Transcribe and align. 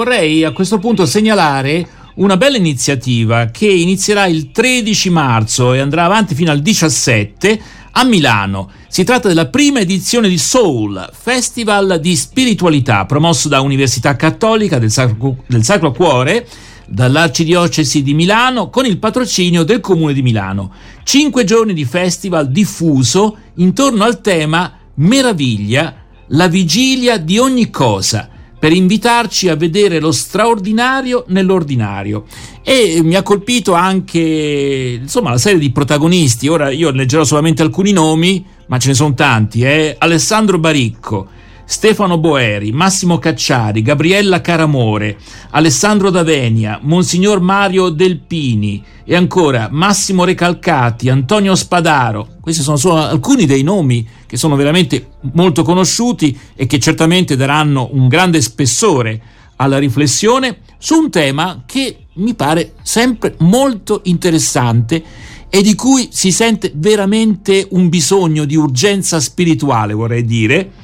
Vorrei 0.00 0.44
a 0.44 0.52
questo 0.52 0.78
punto 0.78 1.06
segnalare 1.06 2.12
una 2.18 2.36
bella 2.36 2.56
iniziativa 2.56 3.46
che 3.46 3.66
inizierà 3.66 4.26
il 4.26 4.52
13 4.52 5.10
marzo 5.10 5.72
e 5.72 5.80
andrà 5.80 6.04
avanti 6.04 6.36
fino 6.36 6.52
al 6.52 6.60
17 6.60 7.60
a 7.90 8.04
Milano. 8.04 8.70
Si 8.86 9.02
tratta 9.02 9.26
della 9.26 9.48
prima 9.48 9.80
edizione 9.80 10.28
di 10.28 10.38
Soul, 10.38 11.10
festival 11.12 11.98
di 12.00 12.14
spiritualità 12.14 13.06
promosso 13.06 13.48
da 13.48 13.60
Università 13.60 14.14
Cattolica 14.14 14.78
del 14.78 14.92
Sacro, 14.92 15.42
del 15.48 15.64
Sacro 15.64 15.90
Cuore, 15.90 16.46
dall'Arcidiocesi 16.86 18.04
di 18.04 18.14
Milano, 18.14 18.70
con 18.70 18.86
il 18.86 18.98
patrocinio 18.98 19.64
del 19.64 19.80
Comune 19.80 20.12
di 20.12 20.22
Milano. 20.22 20.70
Cinque 21.02 21.42
giorni 21.42 21.74
di 21.74 21.84
festival 21.84 22.52
diffuso 22.52 23.36
intorno 23.54 24.04
al 24.04 24.20
tema 24.20 24.78
Meraviglia, 24.94 25.92
la 26.28 26.46
vigilia 26.46 27.16
di 27.16 27.36
ogni 27.38 27.68
cosa 27.70 28.36
per 28.58 28.72
invitarci 28.72 29.48
a 29.48 29.56
vedere 29.56 30.00
lo 30.00 30.10
straordinario 30.10 31.24
nell'ordinario. 31.28 32.24
E 32.62 33.00
mi 33.02 33.14
ha 33.14 33.22
colpito 33.22 33.72
anche 33.72 34.98
insomma, 35.00 35.30
la 35.30 35.38
serie 35.38 35.58
di 35.58 35.70
protagonisti. 35.70 36.48
Ora 36.48 36.70
io 36.70 36.90
leggerò 36.90 37.24
solamente 37.24 37.62
alcuni 37.62 37.92
nomi, 37.92 38.44
ma 38.66 38.78
ce 38.78 38.88
ne 38.88 38.94
sono 38.94 39.14
tanti. 39.14 39.62
Eh? 39.62 39.94
Alessandro 39.98 40.58
Baricco, 40.58 41.28
Stefano 41.70 42.16
Boeri, 42.16 42.72
Massimo 42.72 43.18
Cacciari, 43.18 43.82
Gabriella 43.82 44.40
Caramore, 44.40 45.18
Alessandro 45.50 46.08
Davenia, 46.08 46.78
Monsignor 46.80 47.42
Mario 47.42 47.90
Delpini 47.90 48.82
e 49.04 49.14
ancora 49.14 49.68
Massimo 49.70 50.24
Recalcati, 50.24 51.10
Antonio 51.10 51.54
Spadaro. 51.54 52.36
Questi 52.40 52.62
sono 52.62 52.78
solo 52.78 52.96
alcuni 52.96 53.44
dei 53.44 53.62
nomi 53.62 54.08
che 54.24 54.38
sono 54.38 54.56
veramente 54.56 55.08
molto 55.34 55.62
conosciuti 55.62 56.36
e 56.56 56.64
che 56.64 56.78
certamente 56.78 57.36
daranno 57.36 57.90
un 57.92 58.08
grande 58.08 58.40
spessore 58.40 59.20
alla 59.56 59.76
riflessione 59.76 60.60
su 60.78 60.94
un 60.94 61.10
tema 61.10 61.64
che 61.66 62.06
mi 62.14 62.32
pare 62.32 62.76
sempre 62.80 63.34
molto 63.40 64.00
interessante 64.04 65.04
e 65.50 65.60
di 65.60 65.74
cui 65.74 66.08
si 66.12 66.32
sente 66.32 66.72
veramente 66.74 67.66
un 67.72 67.90
bisogno 67.90 68.46
di 68.46 68.56
urgenza 68.56 69.20
spirituale, 69.20 69.92
vorrei 69.92 70.24
dire, 70.24 70.77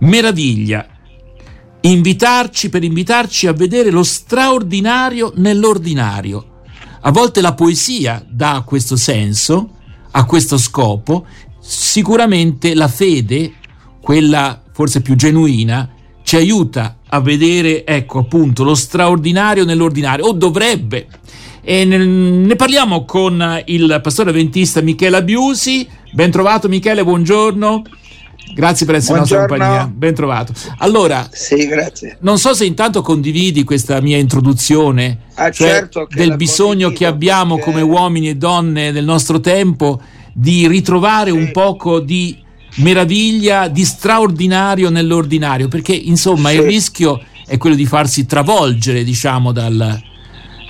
meraviglia, 0.00 0.86
invitarci 1.80 2.68
per 2.68 2.84
invitarci 2.84 3.46
a 3.46 3.52
vedere 3.52 3.90
lo 3.90 4.02
straordinario 4.02 5.32
nell'ordinario. 5.36 6.62
A 7.02 7.10
volte 7.10 7.40
la 7.40 7.54
poesia 7.54 8.24
dà 8.28 8.62
questo 8.66 8.96
senso, 8.96 9.70
a 10.10 10.24
questo 10.24 10.58
scopo, 10.58 11.26
sicuramente 11.60 12.74
la 12.74 12.88
fede, 12.88 13.52
quella 14.00 14.62
forse 14.72 15.02
più 15.02 15.14
genuina, 15.14 15.90
ci 16.22 16.36
aiuta 16.36 16.98
a 17.06 17.20
vedere, 17.20 17.86
ecco 17.86 18.18
appunto, 18.18 18.64
lo 18.64 18.74
straordinario 18.74 19.64
nell'ordinario, 19.64 20.26
o 20.26 20.32
dovrebbe. 20.32 21.06
E 21.62 21.84
ne 21.84 22.56
parliamo 22.56 23.04
con 23.04 23.62
il 23.66 24.00
pastore 24.02 24.30
avventista 24.30 24.80
Michele 24.80 25.16
Abiusi. 25.16 25.86
Ben 26.12 26.30
trovato 26.30 26.68
Michele, 26.68 27.04
buongiorno. 27.04 27.82
Grazie 28.54 28.86
per 28.86 28.94
essere 28.96 29.16
Buongiorno. 29.18 29.46
nostra 29.46 29.66
compagnia, 29.66 29.92
ben 29.94 30.14
trovato. 30.14 30.52
Allora, 30.78 31.28
sì, 31.30 31.68
non 32.20 32.38
so 32.38 32.54
se 32.54 32.64
intanto 32.64 33.02
condividi 33.02 33.64
questa 33.64 34.00
mia 34.00 34.16
introduzione 34.16 35.18
ah, 35.34 35.50
cioè 35.50 35.68
certo 35.68 36.08
del 36.10 36.36
bisogno 36.36 36.90
che 36.90 37.04
abbiamo 37.04 37.56
perché... 37.56 37.70
come 37.70 37.82
uomini 37.82 38.30
e 38.30 38.36
donne 38.36 38.92
del 38.92 39.04
nostro 39.04 39.40
tempo 39.40 40.00
di 40.32 40.66
ritrovare 40.66 41.30
sì. 41.30 41.36
un 41.36 41.50
poco 41.50 42.00
di 42.00 42.44
meraviglia, 42.76 43.68
di 43.68 43.84
straordinario 43.84 44.90
nell'ordinario, 44.90 45.68
perché 45.68 45.94
insomma 45.94 46.50
sì. 46.50 46.56
il 46.56 46.62
rischio 46.62 47.22
è 47.46 47.56
quello 47.58 47.76
di 47.76 47.86
farsi 47.86 48.26
travolgere, 48.26 49.04
diciamo, 49.04 49.52
dal, 49.52 50.02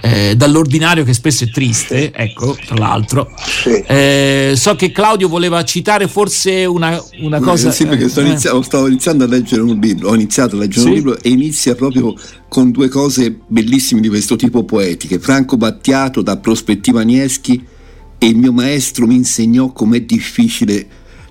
eh, 0.01 0.35
dall'ordinario 0.37 1.05
che 1.05 1.15
spesso 1.15 1.45
è 1.45 1.51
triste, 1.51 2.13
ecco, 2.13 2.57
tra 2.65 2.77
l'altro. 2.77 3.33
Sì. 3.37 3.71
Eh, 3.71 4.53
so 4.55 4.77
che 4.77 4.93
Claudio 4.93 5.29
voleva 5.29 5.65
citare 5.65 6.09
forse 6.09 6.65
una, 6.65 7.01
una 7.21 7.41
cosa... 7.41 7.71
Sì, 7.71 7.87
perché 7.87 8.09
sto 8.09 8.21
iniziando, 8.21 8.63
stavo 8.63 8.87
iniziando 8.87 9.25
a 9.25 9.27
leggere 9.27 9.63
un 9.63 9.79
libro, 9.81 10.11
ho 10.11 10.15
iniziato 10.15 10.57
a 10.57 10.61
leggere 10.61 10.81
sì. 10.83 10.89
un 10.89 10.95
libro 10.95 11.23
e 11.23 11.29
inizia 11.31 11.75
proprio 11.75 12.15
con 12.49 12.71
due 12.71 12.89
cose 12.89 13.39
bellissime 13.47 14.01
di 14.01 14.09
questo 14.09 14.37
tipo 14.37 14.65
poetiche. 14.65 15.19
Franco 15.19 15.57
Battiato 15.57 16.23
da 16.23 16.37
Prospettiva 16.37 17.03
Nieschi 17.03 17.65
e 18.19 18.27
il 18.27 18.37
mio 18.37 18.53
maestro 18.53 19.07
mi 19.07 19.15
insegnò 19.15 19.73
com'è 19.73 20.03
difficile 20.03 20.87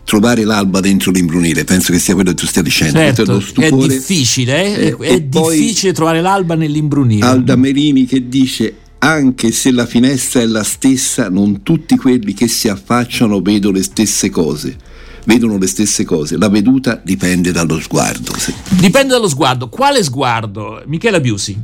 trovare 0.06 0.46
l'alba 0.46 0.80
dentro 0.80 1.12
l'imbrunire, 1.12 1.66
penso 1.66 1.92
che 1.92 2.00
sia 2.00 2.14
quello 2.14 2.30
che 2.30 2.36
tu 2.36 2.46
stia 2.46 2.62
dicendo. 2.62 3.00
Certo, 3.00 3.44
è 3.60 3.72
difficile, 3.72 4.78
eh? 4.78 4.96
è, 4.96 5.20
difficile 5.20 5.92
trovare 5.92 6.22
l'alba 6.22 6.56
nell'imbrunire. 6.56 7.26
Alda 7.26 7.56
Merini 7.56 8.06
che 8.06 8.30
dice 8.30 8.76
anche 9.00 9.52
se 9.52 9.72
la 9.72 9.86
finestra 9.86 10.42
è 10.42 10.46
la 10.46 10.64
stessa, 10.64 11.30
non 11.30 11.64
tutti 11.64 11.98
quelli 11.98 12.34
che 12.34 12.48
si 12.48 12.70
affacciano 12.70 13.42
vedono 13.42 13.78
le 13.78 13.84
stesse 13.84 14.30
cose. 14.30 14.78
Vedono 15.26 15.58
le 15.58 15.66
stesse 15.66 16.06
cose, 16.06 16.38
la 16.38 16.50
veduta 16.50 17.02
dipende 17.04 17.52
dallo 17.52 17.80
sguardo. 17.82 18.32
Dipende 18.70 19.14
dallo 19.14 19.28
sguardo. 19.28 19.70
Quale 19.70 20.04
sguardo? 20.04 20.84
Michela 20.86 21.20
Biusi. 21.20 21.60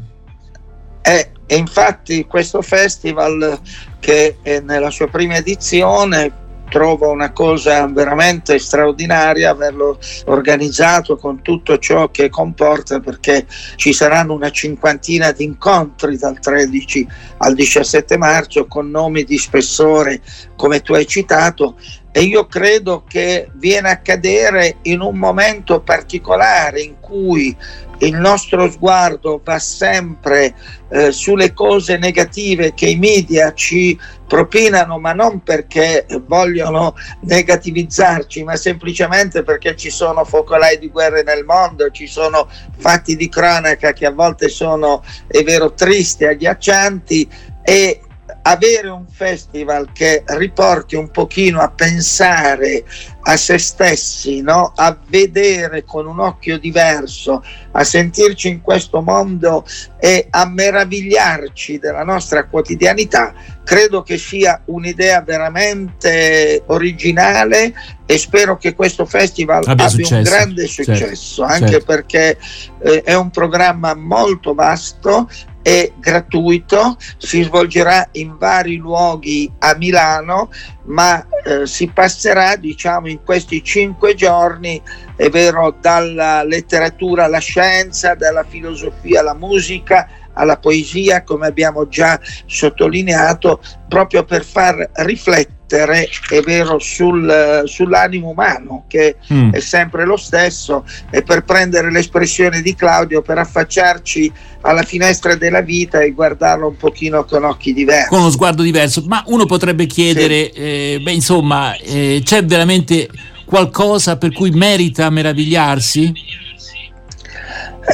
Eh, 1.04 1.30
e 1.46 1.56
infatti 1.58 2.26
questo 2.26 2.64
festival 2.64 3.60
che 4.00 4.38
è 4.42 4.62
nella 4.62 4.90
sua 4.90 5.08
prima 5.08 5.36
edizione 5.36 6.41
trovo 6.72 7.12
una 7.12 7.34
cosa 7.34 7.86
veramente 7.88 8.58
straordinaria 8.58 9.50
averlo 9.50 10.00
organizzato 10.28 11.18
con 11.18 11.42
tutto 11.42 11.78
ciò 11.78 12.10
che 12.10 12.30
comporta 12.30 13.02
perché 13.02 13.46
ci 13.76 13.92
saranno 13.92 14.34
una 14.34 14.50
cinquantina 14.50 15.34
di 15.34 15.44
incontri 15.44 16.18
dal 16.18 16.40
13 16.40 17.08
al 17.40 17.56
17 17.56 18.18
marzo 18.18 18.68
con 18.68 18.90
nomi 18.90 19.26
di 19.26 19.38
spessore 19.38 20.22
come 20.56 20.82
tu 20.82 20.94
hai 20.94 21.06
citato 21.06 21.76
e 22.12 22.22
io 22.22 22.46
credo 22.46 23.04
che 23.08 23.50
viene 23.54 23.90
a 23.90 24.00
cadere 24.00 24.78
in 24.84 25.00
un 25.00 25.18
momento 25.18 25.82
particolare 25.82 26.82
in 26.82 27.00
cui 27.00 27.56
il 28.02 28.16
nostro 28.16 28.70
sguardo 28.70 29.40
va 29.44 29.60
sempre 29.60 30.56
eh, 30.90 31.12
sulle 31.12 31.54
cose 31.54 31.98
negative 31.98 32.74
che 32.74 32.90
i 32.90 32.96
media 32.96 33.54
ci 33.54 33.98
propinano, 34.28 34.98
ma 34.98 35.14
non 35.14 35.44
perché 35.44 36.06
vogliono 36.26 36.96
negativizzarci, 37.22 38.44
ma 38.44 38.56
semplicemente 38.56 39.44
perché 39.44 39.76
ci 39.76 39.90
sono 39.90 40.26
focolai 40.26 40.80
di 40.80 40.90
guerra 40.90 41.22
nel 41.22 41.46
mondo, 41.46 41.92
ci 41.92 42.08
sono 42.08 42.50
fatti 42.78 43.16
di 43.16 43.30
cronaca 43.30 43.94
che 43.94 44.06
a 44.06 44.12
volte 44.12 44.50
sono, 44.50 45.04
è 45.28 45.44
vero, 45.44 45.74
tristi, 45.74 46.26
agghiaccianti 46.26 47.30
e 47.62 48.02
avere 48.44 48.90
un 48.90 49.06
festival 49.08 49.92
che 49.92 50.24
riporti 50.26 50.96
un 50.96 51.10
pochino 51.12 51.60
a 51.60 51.70
pensare 51.70 52.84
a 53.24 53.38
se 53.38 53.58
stessi, 53.60 54.42
no? 54.42 54.72
a 54.76 54.98
vedere 55.08 55.84
con 55.84 56.08
un 56.08 56.20
occhio 56.20 56.58
diverso, 56.58 57.44
a 57.72 57.84
sentirci 57.84 58.48
in 58.48 58.62
questo 58.62 59.02
mondo 59.02 59.66
e 60.00 60.28
a 60.30 60.48
meravigliarci 60.48 61.78
della 61.78 62.04
nostra 62.04 62.46
quotidianità, 62.46 63.34
credo 63.64 64.02
che 64.02 64.18
sia 64.18 64.62
un'idea 64.66 65.22
veramente 65.22 66.64
originale 66.68 67.74
e 68.08 68.18
spero 68.18 68.58
che 68.58 68.74
questo 68.74 69.06
festival 69.06 69.64
abbia, 69.68 69.86
abbia 69.86 70.18
un 70.18 70.24
grande 70.24 70.68
certo, 70.68 70.96
successo, 70.96 71.46
certo, 71.46 71.54
anche 71.54 71.72
certo. 71.74 71.86
perché 71.86 72.38
eh, 72.82 73.04
è 73.04 73.14
un 73.14 73.30
programma 73.30 73.94
molto 73.94 74.56
vasto 74.56 75.30
è 75.62 75.92
gratuito, 75.98 76.98
si 77.18 77.44
svolgerà 77.44 78.08
in 78.14 78.38
vari 78.38 78.78
luoghi 78.78 79.52
a 79.60 79.76
Milano, 79.76 80.50
ma 80.86 81.26
eh, 81.44 81.68
si 81.68 81.88
passerà 81.88 82.56
diciamo 82.56 83.08
in 83.08 83.24
questi 83.24 83.64
cinque 83.64 84.16
giorni, 84.16 84.82
è 85.16 85.30
vero, 85.30 85.76
dalla 85.80 86.44
letteratura 86.44 87.26
alla 87.26 87.40
scienza, 87.40 88.16
dalla 88.16 88.44
filosofia 88.44 89.20
alla 89.20 89.36
musica, 89.36 90.08
alla 90.34 90.58
poesia, 90.58 91.24
come 91.24 91.48
abbiamo 91.48 91.88
già 91.88 92.20
sottolineato, 92.46 93.62
proprio 93.88 94.24
per 94.24 94.44
far 94.44 94.90
riflettere 94.94 95.60
è 95.78 96.42
vero, 96.46 96.80
sul, 96.80 97.64
sull'animo 97.66 98.30
umano, 98.30 98.86
che 98.88 99.18
mm. 99.32 99.54
è 99.54 99.60
sempre 99.60 100.06
lo 100.06 100.18
stesso, 100.18 100.86
e 101.10 101.24
per 101.24 101.44
prendere 101.44 101.92
l'espressione 101.92 102.62
di 102.62 102.76
Claudio, 102.76 103.22
per 103.22 103.38
affacciarci 103.38 104.32
alla 104.62 104.84
finestra 104.84 105.36
della 105.36 105.62
vita 105.62 106.02
e 106.02 106.12
guardarlo 106.12 106.68
un 106.68 106.78
pochino 106.78 107.24
con 107.26 107.44
occhi 107.44 107.74
diversi. 107.74 108.10
Con 108.10 108.20
uno 108.20 108.30
sguardo 108.30 108.62
diverso, 108.62 109.04
ma 109.08 109.24
uno 109.28 109.46
potrebbe 109.46 109.86
chiedere, 109.86 110.52
sì. 110.54 110.60
eh, 110.60 111.00
beh, 111.02 111.12
insomma, 111.12 111.76
eh, 111.78 112.22
c'è 112.24 112.44
veramente 112.46 113.10
qualcosa 113.46 114.18
per 114.18 114.32
cui 114.32 114.52
merita 114.52 115.10
meravigliarsi? 115.10 116.14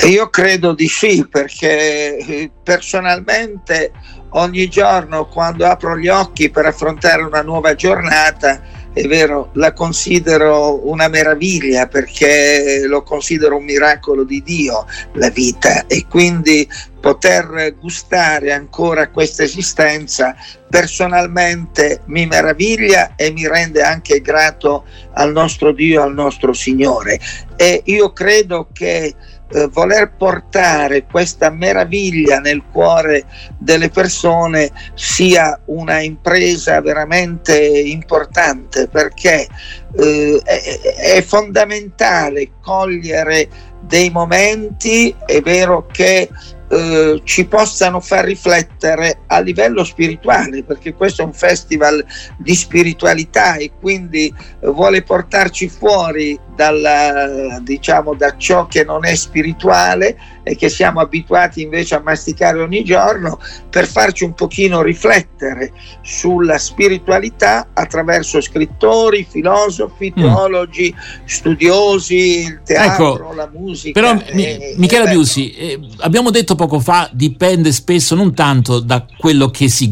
Io 0.09 0.30
credo 0.30 0.73
di 0.73 0.88
sì, 0.88 1.25
perché 1.30 2.18
eh, 2.18 2.51
personalmente 2.62 3.91
ogni 4.31 4.68
giorno 4.68 5.27
quando 5.27 5.65
apro 5.65 5.97
gli 5.97 6.07
occhi 6.07 6.50
per 6.50 6.65
affrontare 6.65 7.24
una 7.24 7.41
nuova 7.41 7.75
giornata 7.75 8.62
è 8.97 9.06
vero, 9.06 9.51
la 9.53 9.74
considero 9.74 10.89
una 10.89 11.07
meraviglia 11.07 11.85
perché 11.85 12.81
lo 12.88 13.03
considero 13.03 13.57
un 13.57 13.63
miracolo 13.63 14.24
di 14.24 14.41
Dio 14.41 14.88
la 15.13 15.29
vita 15.29 15.85
e 15.85 16.07
quindi 16.09 16.68
poter 17.00 17.75
gustare 17.79 18.51
ancora 18.51 19.09
questa 19.09 19.44
esistenza 19.44 20.35
personalmente 20.68 22.01
mi 22.06 22.25
meraviglia 22.25 23.15
e 23.15 23.31
mi 23.31 23.47
rende 23.47 23.83
anche 23.83 24.19
grato 24.19 24.85
al 25.13 25.31
nostro 25.31 25.71
Dio, 25.73 26.01
al 26.01 26.15
nostro 26.15 26.53
Signore. 26.53 27.19
E 27.56 27.81
io 27.85 28.12
credo 28.13 28.69
che 28.73 29.13
eh, 29.49 29.67
voler 29.67 30.11
portare 30.17 31.05
questa 31.05 31.49
meraviglia 31.49 32.39
nel 32.39 32.63
cuore 32.71 33.25
delle 33.57 33.89
persone 33.89 34.71
sia 34.94 35.59
una 35.65 35.99
impresa 36.01 36.81
veramente 36.81 37.57
importante 37.57 38.88
perché 38.88 39.47
eh, 39.95 40.41
è, 40.44 41.15
è 41.15 41.21
fondamentale 41.21 42.51
cogliere 42.61 43.47
dei 43.81 44.09
momenti, 44.09 45.15
è 45.25 45.39
vero 45.41 45.88
che 45.91 46.29
eh, 46.69 47.22
ci 47.24 47.46
possano 47.46 48.00
far 48.00 48.25
riflettere 48.25 49.19
a 49.28 49.40
livello 49.40 49.84
spirituale, 49.84 50.64
perché 50.64 50.94
questo 50.94 51.22
è 51.22 51.25
un 51.25 51.34
festival 51.34 52.04
di 52.38 52.56
spiritualità 52.56 53.56
e 53.56 53.72
quindi 53.80 54.28
eh, 54.28 54.68
vuole 54.68 55.02
portarci 55.02 55.69
fuori 55.69 56.38
dalla, 56.58 57.60
diciamo, 57.62 58.16
da 58.16 58.36
ciò 58.36 58.66
che 58.66 58.84
non 58.84 59.06
è 59.06 59.16
spirituale 59.16 60.18
e 60.44 60.56
che 60.56 60.69
siamo 60.69 61.00
abituati 61.00 61.62
invece 61.62 61.96
a 61.96 62.02
masticare 62.02 62.60
ogni 62.60 62.84
giorno 62.84 63.40
per 63.69 63.86
farci 63.86 64.24
un 64.24 64.34
pochino 64.34 64.81
riflettere 64.81 65.72
sulla 66.02 66.58
spiritualità 66.58 67.69
attraverso 67.74 68.42
scrittori, 68.42 69.28
filosofi, 69.30 70.12
mm. 70.18 70.22
teologi, 70.22 70.94
mm. 70.96 71.25
studiosi, 71.25 72.46
il 72.46 72.62
teatro, 72.66 73.16
ecco, 73.16 73.34
la 73.34 73.50
musica. 73.54 74.00
Però 74.00 74.19
eh, 74.25 74.74
Michela 74.78 75.06
Biusi, 75.06 75.52
eh, 75.52 75.80
abbiamo 76.00 76.31
detto 76.31 76.56
poco 76.57 76.81
fa 76.81 77.09
dipende 77.13 77.71
spesso 77.71 78.13
non 78.15 78.33
tanto 78.33 78.80
da 78.80 79.06
quello 79.18 79.50
che 79.50 79.69
si, 79.69 79.89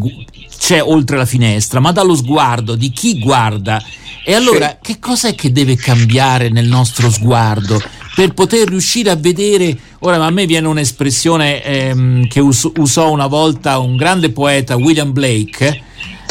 c'è 0.58 0.84
oltre 0.84 1.16
la 1.16 1.26
finestra, 1.26 1.80
ma 1.80 1.94
dallo 1.94 2.16
sguardo 2.16 2.76
di 2.76 2.90
chi 2.92 3.20
guarda. 3.20 3.82
E 4.26 4.34
allora 4.34 4.70
sì. 4.70 4.94
che 4.94 5.00
cosa 5.00 5.30
è 5.30 5.36
che 5.36 5.52
deve 5.52 5.76
cambiare 5.76 6.50
nel 6.50 6.68
nostro 6.68 7.10
sguardo 7.12 7.80
per 8.16 8.34
poter 8.34 8.68
riuscire 8.68 9.12
a 9.12 9.16
vedere? 9.16 9.78
Ora, 10.00 10.24
a 10.24 10.32
me 10.32 10.46
viene 10.46 10.68
un'espressione 10.68 11.64
ehm, 11.64 12.28
che 12.28 12.40
us- 12.40 12.72
usò 12.78 13.12
una 13.12 13.28
volta 13.28 13.78
un 13.78 13.96
grande 13.96 14.32
poeta, 14.32 14.76
William 14.76 15.14
Blake. 15.14 15.84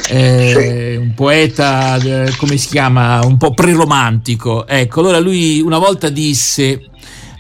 Eh, 0.09 0.97
un 0.97 1.15
poeta, 1.15 1.97
eh, 1.97 2.35
come 2.37 2.57
si 2.57 2.69
chiama, 2.69 3.25
un 3.25 3.37
po' 3.37 3.55
preromantico. 3.55 4.67
Ecco, 4.67 5.01
allora 5.01 5.19
lui 5.21 5.61
una 5.61 5.79
volta 5.79 6.09
disse 6.09 6.91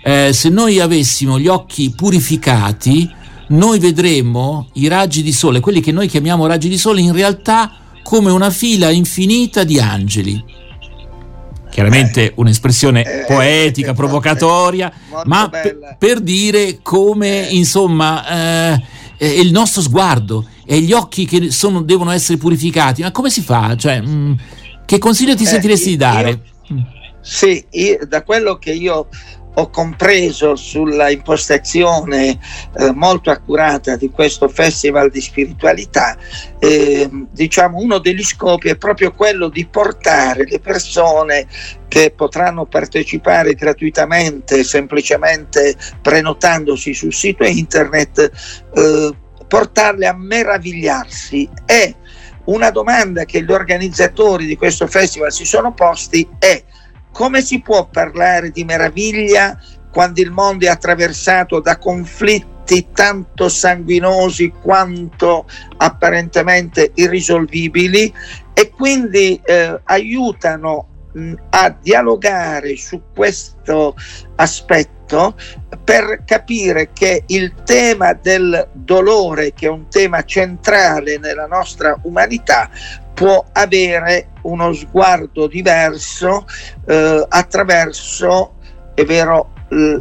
eh, 0.06 0.34
se 0.34 0.50
noi 0.50 0.80
avessimo 0.80 1.38
gli 1.38 1.48
occhi 1.48 1.90
purificati, 1.96 3.10
noi 3.48 3.78
vedremmo 3.78 4.68
i 4.74 4.86
raggi 4.86 5.22
di 5.22 5.32
sole, 5.32 5.60
quelli 5.60 5.80
che 5.80 5.92
noi 5.92 6.08
chiamiamo 6.08 6.46
raggi 6.46 6.68
di 6.68 6.76
sole, 6.76 7.00
in 7.00 7.12
realtà 7.12 7.72
come 8.02 8.30
una 8.30 8.50
fila 8.50 8.90
infinita 8.90 9.64
di 9.64 9.80
angeli. 9.80 10.44
Chiaramente 11.70 12.26
eh, 12.26 12.32
un'espressione 12.36 13.02
eh, 13.02 13.24
poetica, 13.26 13.92
eh, 13.92 13.94
provocatoria, 13.94 14.92
ma 15.24 15.48
p- 15.48 15.96
per 15.96 16.20
dire 16.20 16.80
come, 16.82 17.48
eh. 17.48 17.56
insomma, 17.56 18.74
eh, 18.76 18.82
il 19.40 19.52
nostro 19.52 19.80
sguardo 19.80 20.46
e 20.66 20.80
gli 20.80 20.92
occhi 20.92 21.24
che 21.24 21.50
sono, 21.50 21.80
devono 21.80 22.10
essere 22.10 22.36
purificati. 22.36 23.00
Ma 23.00 23.10
come 23.10 23.30
si 23.30 23.40
fa? 23.40 23.74
Cioè, 23.74 24.02
mh, 24.02 24.10
mm, 24.10 24.32
che 24.84 24.98
consiglio 24.98 25.34
ti 25.34 25.46
sentiresti 25.46 25.88
di 25.88 25.96
dare? 25.96 26.28
Io, 26.68 26.86
sì, 27.22 27.64
io, 27.70 28.00
da 28.06 28.22
quello 28.22 28.58
che 28.58 28.72
io 28.72 29.08
ho 29.54 29.70
compreso 29.70 30.56
sulla 30.56 31.10
impostazione 31.10 32.38
eh, 32.76 32.92
molto 32.92 33.30
accurata 33.30 33.96
di 33.96 34.10
questo 34.10 34.48
festival 34.48 35.10
di 35.10 35.20
spiritualità, 35.20 36.16
eh, 36.58 37.08
diciamo 37.30 37.78
uno 37.78 37.98
degli 37.98 38.24
scopi 38.24 38.68
è 38.68 38.76
proprio 38.76 39.12
quello 39.12 39.48
di 39.48 39.66
portare 39.66 40.44
le 40.44 40.58
persone 40.58 41.46
che 41.86 42.12
potranno 42.14 42.66
partecipare 42.66 43.54
gratuitamente, 43.54 44.64
semplicemente 44.64 45.76
prenotandosi 46.02 46.92
sul 46.92 47.14
sito 47.14 47.44
internet, 47.44 48.30
eh, 48.74 49.10
portarle 49.46 50.06
a 50.06 50.16
meravigliarsi. 50.16 51.48
E 51.64 51.94
una 52.46 52.70
domanda 52.70 53.24
che 53.24 53.44
gli 53.44 53.52
organizzatori 53.52 54.46
di 54.46 54.56
questo 54.56 54.88
festival 54.88 55.32
si 55.32 55.44
sono 55.44 55.72
posti 55.72 56.28
è 56.38 56.62
come 57.14 57.42
si 57.42 57.60
può 57.60 57.86
parlare 57.86 58.50
di 58.50 58.64
meraviglia 58.64 59.56
quando 59.92 60.20
il 60.20 60.32
mondo 60.32 60.66
è 60.66 60.68
attraversato 60.68 61.60
da 61.60 61.78
conflitti 61.78 62.88
tanto 62.92 63.48
sanguinosi 63.48 64.52
quanto 64.60 65.46
apparentemente 65.76 66.90
irrisolvibili 66.94 68.12
e 68.52 68.70
quindi 68.70 69.40
eh, 69.44 69.80
aiutano 69.84 70.88
mh, 71.12 71.34
a 71.50 71.76
dialogare 71.80 72.76
su 72.76 73.00
questo 73.14 73.94
aspetto 74.34 75.36
per 75.84 76.24
capire 76.24 76.90
che 76.92 77.22
il 77.26 77.54
tema 77.62 78.12
del 78.14 78.70
dolore, 78.72 79.52
che 79.52 79.66
è 79.66 79.70
un 79.70 79.88
tema 79.88 80.24
centrale 80.24 81.18
nella 81.18 81.46
nostra 81.46 81.96
umanità, 82.02 82.70
può 83.14 83.44
avere 83.52 84.30
uno 84.42 84.72
sguardo 84.72 85.46
diverso 85.46 86.44
eh, 86.86 87.24
attraverso, 87.28 88.54
è 88.94 89.04
vero, 89.04 89.52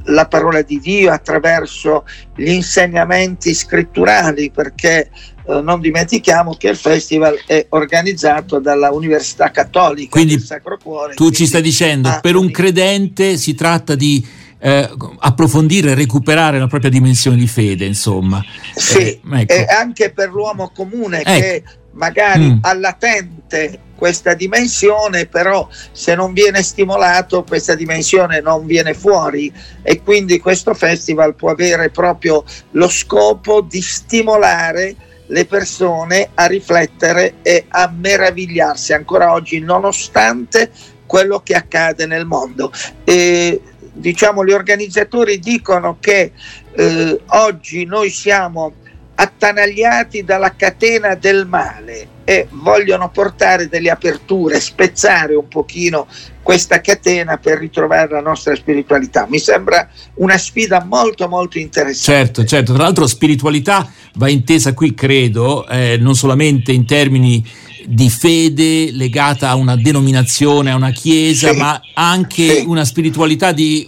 la 0.06 0.27
parola 0.27 0.62
di 0.62 0.80
Dio, 0.80 1.12
attraverso 1.12 2.06
gli 2.36 2.50
insegnamenti 2.50 3.54
scritturali, 3.54 4.51
perché 4.51 5.10
eh, 5.48 5.62
non 5.62 5.80
dimentichiamo 5.80 6.56
che 6.56 6.69
il 6.69 6.77
festival 6.77 7.39
è 7.45 7.65
organizzato 7.69 8.60
dalla 8.60 8.92
Università 8.92 9.51
Cattolica 9.51 10.09
quindi 10.12 10.36
del 10.36 10.44
Sacro 10.44 10.77
Cuore. 10.81 11.16
Tu 11.16 11.31
ci 11.31 11.45
stai 11.45 11.62
dicendo, 11.62 12.19
per 12.21 12.36
un 12.36 12.51
credente 12.51 13.38
si 13.38 13.56
tratta 13.56 13.95
di 13.95 14.25
eh, 14.65 14.89
approfondire 15.19 15.92
e 15.92 15.94
recuperare 15.94 16.57
la 16.57 16.68
propria 16.68 16.89
dimensione 16.89 17.36
di 17.36 17.48
fede, 17.48 17.83
insomma. 17.83 18.42
Sì, 18.74 18.98
eh, 18.98 19.19
ecco. 19.33 19.54
e 19.54 19.65
anche 19.65 20.12
per 20.12 20.30
l'uomo 20.30 20.71
comune 20.74 21.19
ecco. 21.19 21.31
che 21.31 21.63
magari 21.92 22.45
mm. 22.45 22.57
ha 22.62 22.74
latente 22.74 23.80
questa 23.98 24.33
dimensione, 24.33 25.25
però 25.25 25.68
se 25.92 26.15
non 26.15 26.31
viene 26.31 26.63
stimolato 26.63 27.44
questa 27.44 27.75
dimensione 27.75 28.39
non 28.39 28.65
viene 28.65 28.94
fuori 28.94 29.51
e 29.81 30.01
quindi 30.01 30.39
questo 30.39 30.74
festival 30.74 31.36
può 31.36 31.51
avere 31.51 31.89
proprio 31.89 32.45
lo 32.71 32.88
scopo 32.88 33.59
di 33.59 33.81
stimolare 33.81 34.95
le 35.27 35.45
persone 35.45 36.30
a 36.35 36.45
riflettere 36.45 37.35
e 37.42 37.66
a 37.68 37.94
meravigliarsi 37.94 38.94
ancora 38.94 39.33
oggi 39.33 39.59
nonostante 39.59 40.71
quello 41.06 41.42
che 41.42 41.54
accade 41.54 42.06
nel 42.06 42.26
mondo. 42.26 42.71
E, 43.04 43.61
diciamo, 43.94 44.44
gli 44.44 44.52
organizzatori 44.52 45.40
dicono 45.40 45.97
che 46.00 46.31
eh, 46.76 47.21
oggi 47.28 47.85
noi 47.85 48.09
siamo 48.09 48.73
attanagliati 49.16 50.24
dalla 50.24 50.56
catena 50.56 51.16
del 51.16 51.46
male 51.48 52.08
e 52.26 52.48
vogliono 52.52 53.10
portare 53.10 53.68
delle 53.68 53.90
aperture, 53.90 54.60
spezzare 54.60 55.36
un 55.36 55.48
pochino 55.48 56.08
questa 56.42 56.82
catena 56.82 57.38
per 57.38 57.58
ritrovare 57.58 58.12
la 58.12 58.22
nostra 58.22 58.56
spiritualità. 58.56 59.26
Mi 59.30 59.40
sembra 59.40 59.88
una 60.16 60.38
sfida 60.38 60.84
molto 60.84 61.28
molto 61.28 61.58
interessante. 61.58 62.24
Certo, 62.24 62.46
certo, 62.46 62.74
tra 62.74 62.84
l'altro 62.84 63.08
spiritualità 63.08 63.90
va 64.16 64.30
intesa 64.30 64.74
qui, 64.74 64.94
credo, 64.94 65.68
eh, 65.68 65.98
non 66.00 66.16
solamente 66.16 66.72
in 66.72 66.86
termini 66.86 67.46
di 67.86 68.10
fede 68.10 68.92
legata 68.92 69.50
a 69.50 69.56
una 69.56 69.76
denominazione, 69.76 70.72
a 70.72 70.76
una 70.76 70.92
chiesa, 70.92 71.52
sì, 71.52 71.58
ma 71.58 71.82
anche 71.94 72.60
sì. 72.60 72.66
una 72.66 72.86
spiritualità 72.86 73.52
di, 73.52 73.86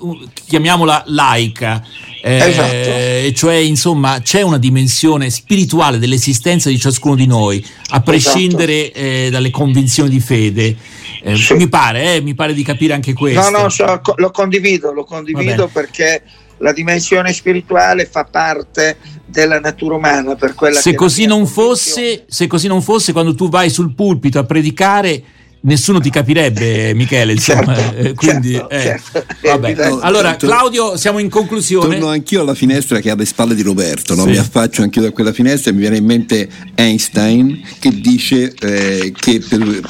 chiamiamola 0.48 1.04
laica, 1.08 1.82
eh, 2.28 2.38
esatto. 2.38 3.34
cioè 3.36 3.54
insomma 3.54 4.20
c'è 4.20 4.42
una 4.42 4.58
dimensione 4.58 5.30
spirituale 5.30 6.00
dell'esistenza 6.00 6.70
di 6.70 6.80
ciascuno 6.80 7.14
di 7.14 7.28
noi, 7.28 7.64
a 7.90 8.02
prescindere 8.02 8.92
esatto. 8.92 9.00
eh, 9.00 9.30
dalle 9.30 9.52
convinzioni 9.52 10.10
di 10.10 10.20
fede. 10.20 10.76
Eh, 11.22 11.36
sì. 11.36 11.54
mi, 11.54 11.70
pare, 11.70 12.16
eh, 12.16 12.22
mi 12.22 12.34
pare 12.34 12.56
di 12.56 12.64
capire 12.64 12.94
anche 12.94 13.14
questo. 13.14 13.48
No, 13.52 13.62
no, 13.62 13.70
so, 13.70 14.02
lo 14.16 14.32
condivido, 14.32 14.92
lo 14.92 15.04
condivido 15.04 15.68
perché 15.68 16.24
la 16.58 16.74
dimensione 16.74 17.32
spirituale 17.32 18.08
fa 18.08 18.24
parte 18.24 18.98
della 19.24 19.60
natura 19.60 19.96
umana 19.96 20.36
per 20.36 20.54
quella 20.54 20.80
se 20.80 20.96
così 20.96 21.26
non 21.26 21.46
fosse 21.48 22.24
se 22.28 22.48
così 22.48 22.68
non 22.68 22.82
fosse 22.82 23.12
quando 23.12 23.36
tu 23.36 23.50
vai 23.50 23.70
sul 23.70 23.94
pulpito 23.94 24.40
a 24.40 24.46
predicare 24.46 25.22
nessuno 25.66 26.00
ti 26.00 26.10
capirebbe, 26.10 26.94
Michele. 26.94 27.34
Insomma, 27.34 27.76
certo, 27.76 27.98
eh, 27.98 28.14
quindi, 28.14 28.54
certo, 28.54 28.70
eh, 28.70 28.82
certo. 28.82 30.00
Allora, 30.00 30.36
Claudio, 30.36 30.98
siamo 30.98 31.20
in 31.20 31.30
conclusione. 31.30 31.98
Torno 31.98 32.10
anch'io 32.10 32.42
alla 32.42 32.56
finestra 32.56 33.00
che 33.00 33.10
ha 33.10 33.16
le 33.16 33.26
spalle 33.26 33.56
di 33.56 33.62
Roberto. 33.62 34.16
No? 34.16 34.24
Sì. 34.24 34.30
Mi 34.30 34.38
affaccio 34.38 34.82
anch'io 34.82 35.02
da 35.02 35.12
quella 35.12 35.34
finestra 35.34 35.72
e 35.72 35.74
mi 35.74 35.82
viene 35.82 35.98
in 35.98 36.06
mente 36.06 36.50
Einstein 36.76 37.62
che 37.80 38.00
dice 38.00 38.54
eh, 38.60 39.14
che 39.16 39.42
per 39.48 39.82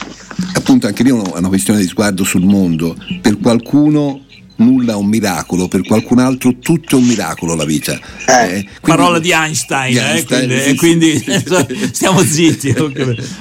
appunto 0.53 0.88
anche 0.88 1.03
lì 1.03 1.10
è 1.10 1.13
una 1.13 1.48
questione 1.48 1.79
di 1.79 1.88
sguardo 1.88 2.24
sul 2.24 2.44
mondo. 2.44 2.96
Per 3.22 3.38
qualcuno 3.39 4.22
nulla 4.57 4.93
è 4.93 4.95
un 4.95 5.07
miracolo, 5.07 5.67
per 5.67 5.81
qualcun 5.83 6.19
altro 6.19 6.57
tutto 6.59 6.95
è 6.95 7.00
un 7.00 7.05
miracolo 7.05 7.55
la 7.55 7.65
vita. 7.65 7.93
Eh, 7.93 8.47
quindi, 8.47 8.69
Parola 8.81 9.19
di 9.19 9.31
Einstein, 9.31 9.91
di 9.91 9.97
Einstein 9.97 10.51
eh, 10.51 10.75
quindi, 10.75 11.17
sì, 11.17 11.24
quindi 11.25 11.77
sì. 11.77 11.89
stiamo 11.91 12.21
zitti. 12.21 12.74